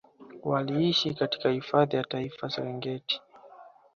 [0.43, 3.21] Waliishi katika hifadhi ya Taifa ya Serengeti